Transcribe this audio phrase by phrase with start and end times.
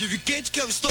[0.00, 0.90] bode quente que eu estou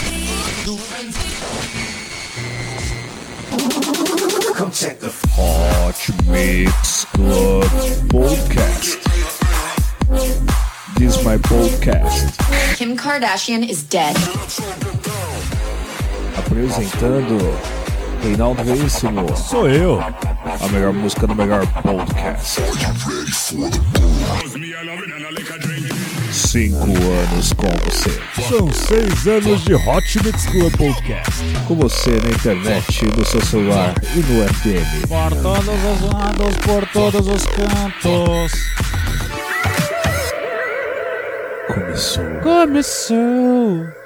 [5.37, 7.63] Hot Mix Club
[8.11, 8.99] Podcast.
[10.97, 12.37] This is my podcast.
[12.77, 14.15] Kim Kardashian is dead.
[16.37, 17.37] Apresentando
[18.23, 19.35] Reinaldo Veríssimo.
[19.35, 19.99] Sou eu.
[19.99, 22.61] A melhor música do melhor podcast.
[26.51, 28.09] Cinco anos com você.
[28.41, 31.43] São seis anos de Hot Mix Club Podcast.
[31.67, 35.07] Com você na internet, no seu celular e no FM.
[35.07, 38.51] Por todos os lados, por todos os cantos.
[41.67, 42.25] Começou.
[42.41, 43.98] Começou.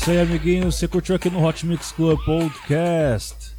[0.00, 0.76] isso aí, amiguinhos.
[0.76, 3.54] Você curtiu aqui no Hot Mix Club Podcast?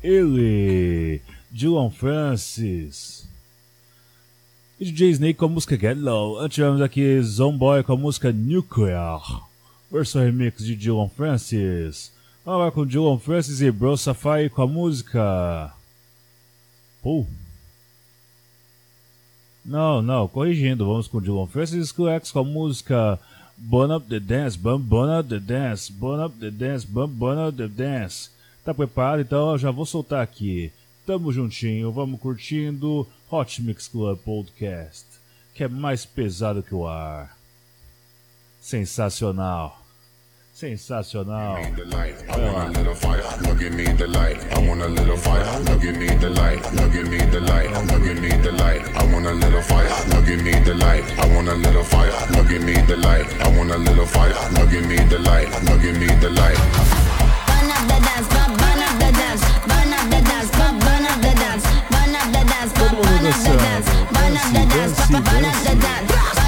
[0.00, 1.20] Ele,
[1.50, 3.28] Dylan Francis.
[4.78, 6.38] E DJ Snake com a música Get Low.
[6.38, 9.20] Antes tivemos aqui Zomboy com a música Nuclear.
[9.90, 12.12] Versão remix de Dylan Francis.
[12.46, 15.74] Agora com Dylan Francis e Bro Safari com a música.
[17.02, 17.26] Pô.
[19.64, 20.86] Não, não, corrigindo.
[20.86, 23.18] Vamos com Dylan Francis e X com a música.
[23.62, 27.38] Burn up the dance, bum, burn up the dance, burn up the dance, bum, burn
[27.38, 28.30] up the dance.
[28.64, 29.20] Tá preparado?
[29.20, 30.72] Então eu já vou soltar aqui.
[31.04, 35.04] Tamo juntinho, vamos curtindo Hot Mix Club Podcast,
[35.52, 37.36] que é mais pesado que o ar.
[38.62, 39.79] Sensacional.
[40.60, 41.56] Sensacional.
[62.74, 63.80] Todo mundo dançando.
[64.12, 66.39] Dance, dance, dance.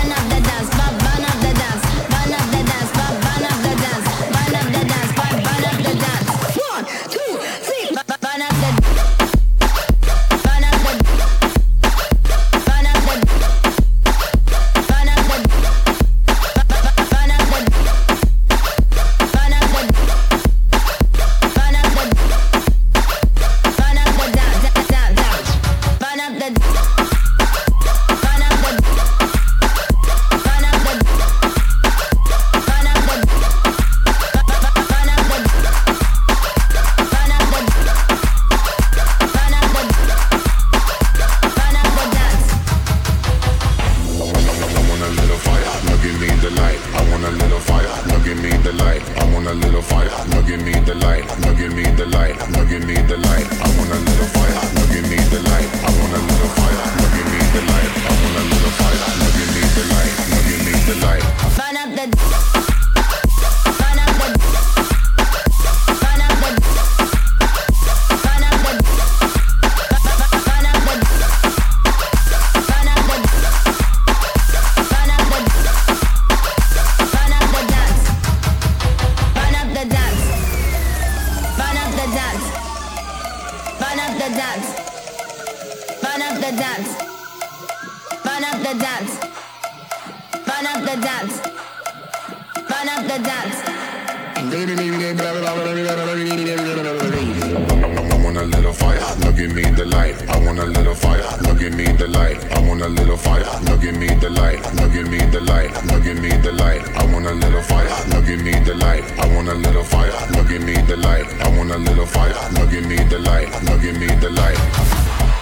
[113.08, 114.58] the light, now give me the light.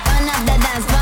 [0.07, 1.00] One the dance.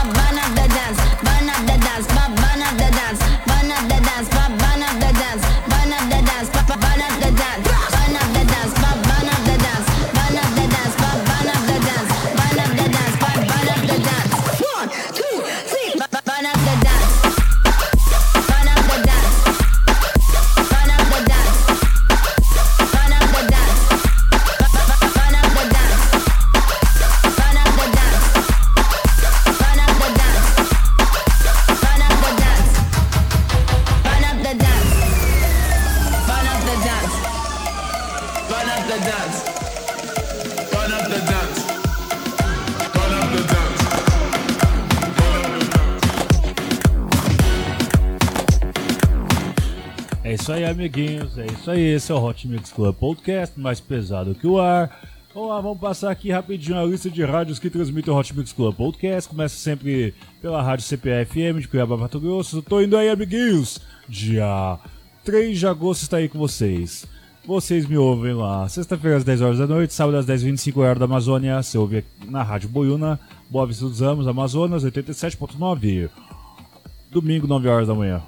[50.34, 51.38] Isso aí, amiguinhos.
[51.38, 51.80] É isso aí.
[51.80, 54.90] Esse é o Hot Mix Club Podcast, mais pesado que o ar.
[55.32, 58.52] Vamos lá, vamos passar aqui rapidinho a lista de rádios que transmitem o Hot Mix
[58.52, 59.28] Club Podcast.
[59.28, 62.60] Começa sempre pela rádio CPFM de Cuiabá, Mato Grosso.
[62.62, 63.80] Tô indo aí, amiguinhos.
[64.08, 64.78] Dia
[65.24, 67.06] 3 de agosto está aí com vocês.
[67.46, 71.06] Vocês me ouvem lá sexta-feira às 10 horas da noite, sábado às 10h25 horário da
[71.06, 71.62] Amazônia.
[71.62, 73.18] Você ouve na Rádio Boiuna,
[73.48, 76.10] Boa Vista dos Ramos, Amazonas, 87.9.
[77.10, 78.20] Domingo, 9 horas da manhã.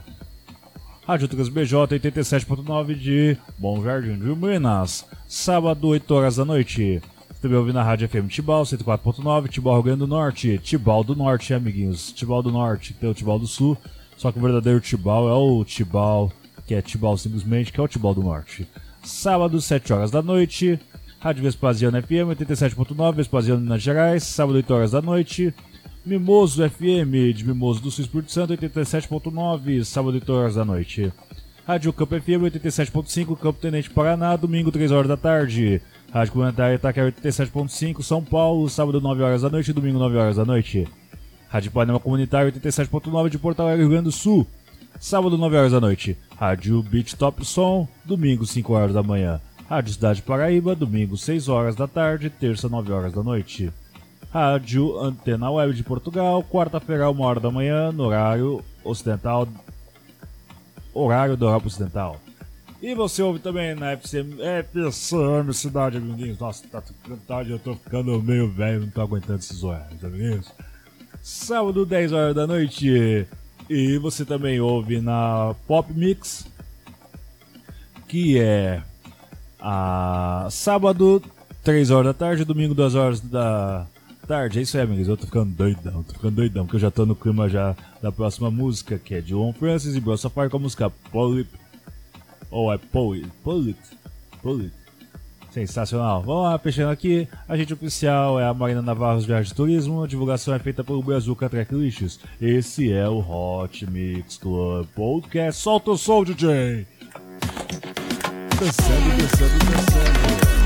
[1.11, 5.05] Rádio Trans BJ 87.9 de Bom Jardim de Minas.
[5.27, 7.03] Sábado, 8 horas da noite.
[7.43, 10.57] Também ouve na Rádio FM Tibau 104.9, Tibau Rio Grande do Norte.
[10.59, 12.13] Tibau do Norte, amiguinhos.
[12.13, 13.77] Tibau do Norte, tem o Tibau do Sul.
[14.17, 16.33] Só que o verdadeiro Tibau é o Tibau,
[16.65, 18.69] que é Tibau simplesmente, que é o Tibau do Norte.
[19.03, 20.79] Sábado, 7 horas da noite.
[21.19, 24.23] Rádio Vespasiano FM 87.9, Vespasiano, Minas Gerais.
[24.23, 25.53] Sábado, 8 horas da noite.
[26.05, 31.13] Mimoso FM de Mimoso do Sul Espírito Santo 87.9, sábado 8 horas da noite.
[31.67, 35.83] Rádio Campo FM 87.5, Campo Tenente Paraná, domingo 3 horas da tarde.
[36.11, 40.45] Rádio Comunitária Itaquera 87.5, São Paulo, sábado 9 horas da noite, domingo 9 horas da
[40.45, 40.89] noite.
[41.51, 44.47] Rádio Panema Comunitário 87.9 de Porto Alegre, Rio Grande do Sul,
[44.99, 46.17] sábado 9 horas da noite.
[46.35, 49.39] Rádio Beat Top Som, domingo 5 horas da manhã.
[49.69, 53.71] Rádio Cidade Paraíba, domingo 6 horas da tarde, terça 9 horas da noite.
[54.33, 59.49] Rádio Antena Web de Portugal, quarta-feira, uma hora da manhã, no horário ocidental.
[60.95, 62.21] Horário da Europa Ocidental.
[62.83, 66.39] E você ouve também na FCM, FCM Cidade, amiguinhos.
[66.39, 66.83] Nossa, tá
[67.27, 70.51] tarde, eu tô ficando meio velho, não tô aguentando esses horários, amiguinhos.
[71.23, 73.27] Sábado, 10 horas da noite.
[73.69, 76.47] E você também ouve na Pop Mix,
[78.09, 78.83] que é
[79.61, 81.23] a sábado,
[81.63, 83.87] 3 horas da tarde, domingo, 2 horas da
[84.31, 84.61] tarde.
[84.61, 85.09] É isso aí, amigos.
[85.09, 88.13] Eu tô ficando doidão, tô ficando doidão, porque eu já tô no clima já da
[88.13, 91.51] próxima música, que é de One Francis e Bro Safari com a música Polit.
[92.49, 93.27] Ou é Poet?
[93.43, 93.79] Polit?
[94.41, 94.73] Polit.
[95.51, 96.23] Sensacional.
[96.23, 97.27] Vamos lá, fechando aqui.
[97.49, 100.05] A gente oficial é a Marina Navarros Viagem de Turismo.
[100.05, 102.21] A divulgação é feita pelo Brazuca Tracklists.
[102.41, 105.61] Esse é o Hot Mix Club Podcast.
[105.61, 106.87] Solta o som, DJ!
[108.61, 110.60] Dançando, dançando, dançando.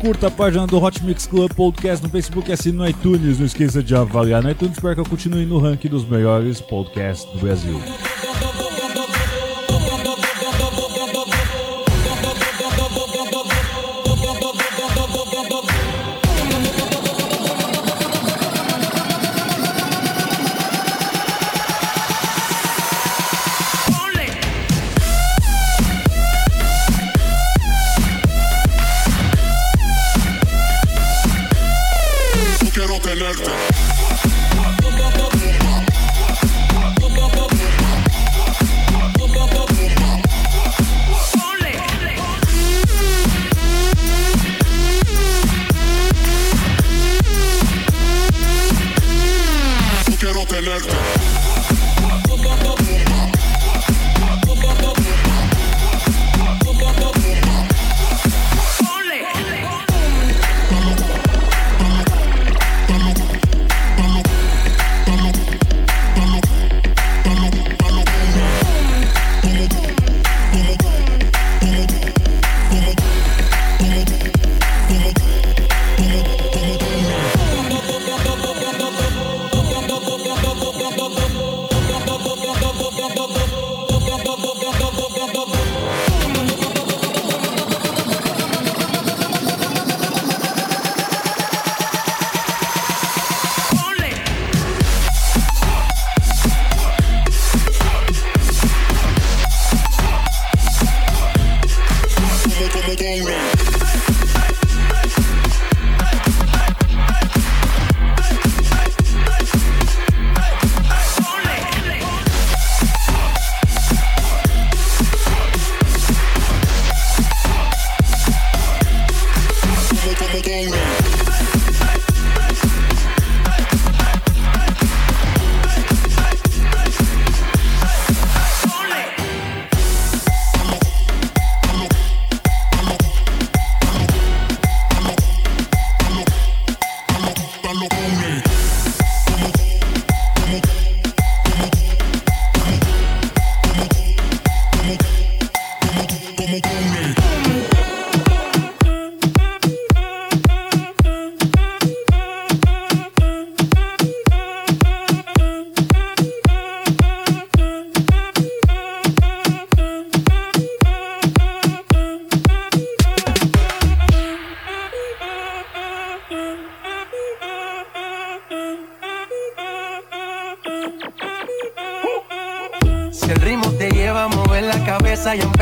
[0.00, 3.38] Curta a página do Hot Mix Club Podcast no Facebook e assine no iTunes.
[3.38, 7.30] Não esqueça de avaliar no iTunes para que eu continue no ranking dos melhores podcasts
[7.32, 7.80] do Brasil.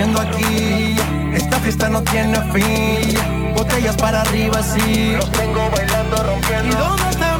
[0.00, 0.96] aquí.
[1.34, 3.54] Esta fiesta no tiene fin.
[3.54, 5.12] Botellas para arriba, sí.
[5.16, 6.76] Los tengo bailando, ¿Y rompiendo.
[6.76, 7.31] dónde está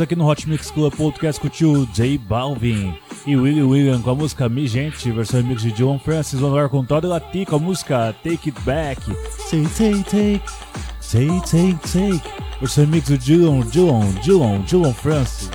[0.00, 2.94] aqui no Hot Mix Club Podcast com o tio J Balvin
[3.26, 6.68] e Willie William com a música Mi Gente, versão remix de John Francis, vamos agora
[6.68, 9.00] com Todd Lati com a música Take It Back.
[9.48, 10.42] Say, take, take,
[11.00, 12.22] say, take, take.
[12.60, 15.50] Versão remix do Dylan, Dylan, Dylan, Dylan Francis.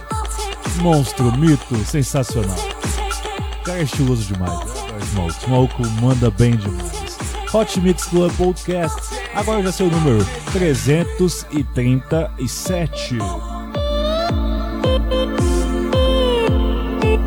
[0.82, 2.58] Monstro, mito, sensacional.
[3.60, 4.60] O cara é estiloso demais.
[5.12, 7.02] Smoke, Smoke manda bem demais.
[7.54, 13.18] Hot Mix Club Podcast, agora já seu número 337.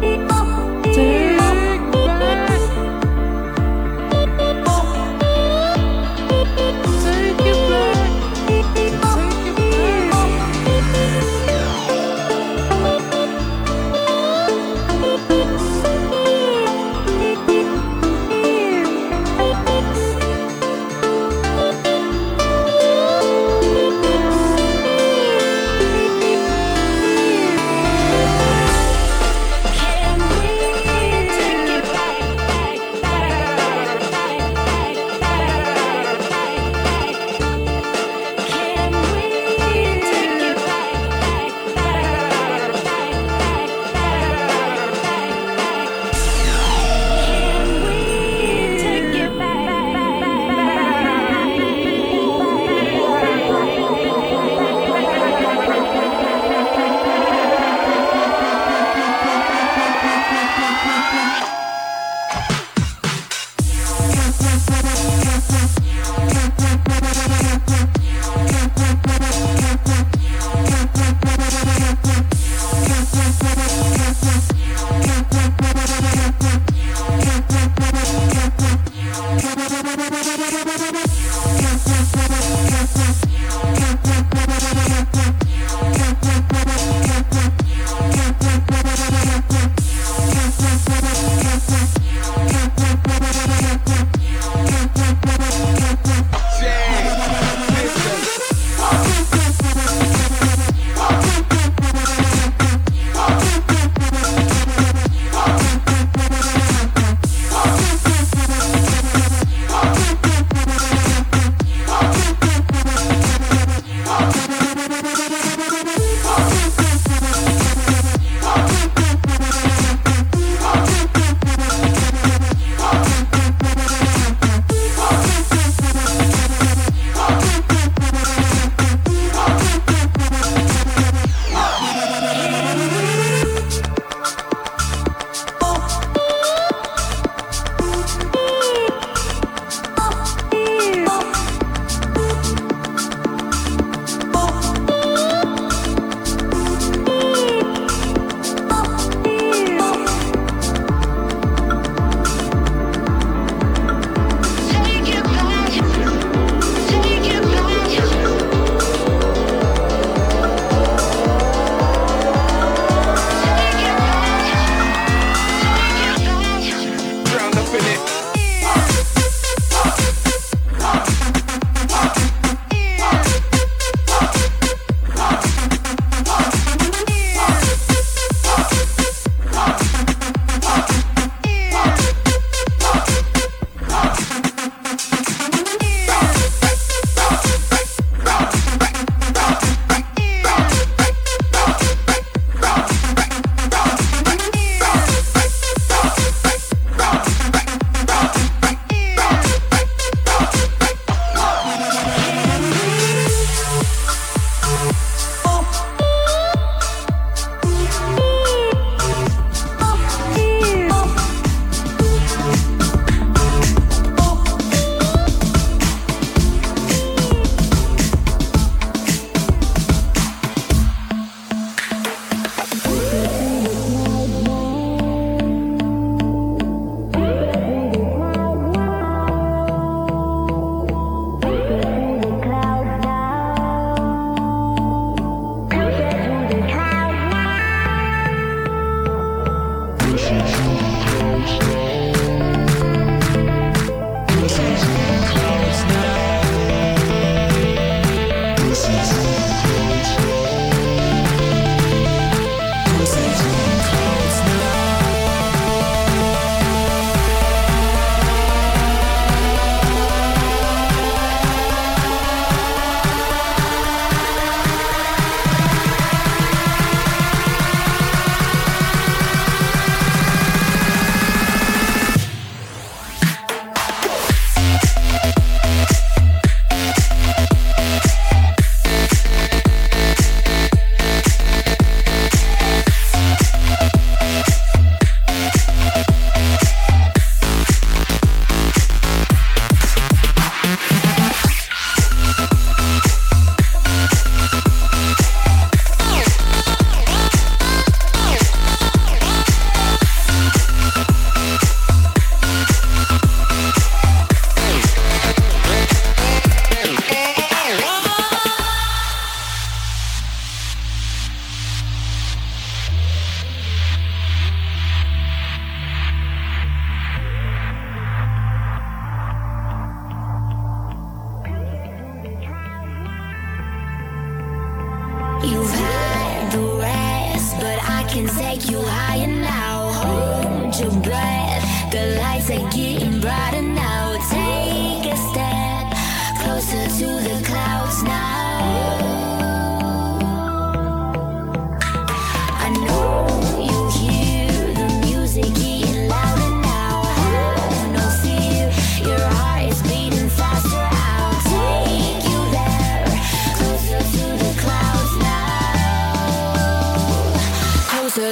[0.02, 0.33] You.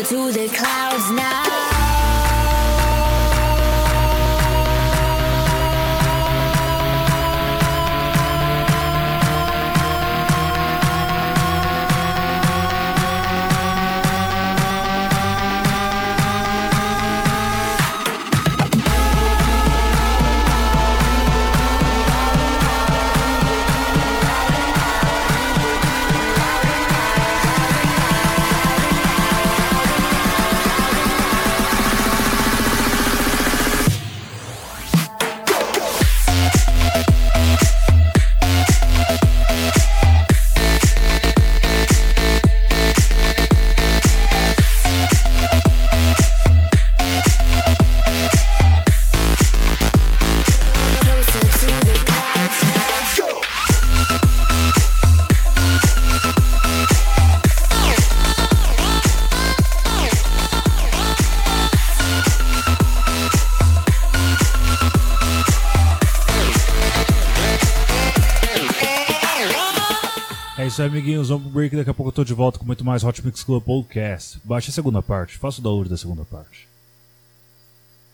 [0.01, 1.52] To the clouds now.
[70.73, 71.29] Isso aí, amiguinhos.
[71.29, 71.77] Vamos pro break.
[71.77, 74.41] Daqui a pouco eu tô de volta com muito mais Hot Mix Club Podcast.
[74.43, 75.37] Baixe a segunda parte.
[75.37, 76.72] Faça o download da segunda parte.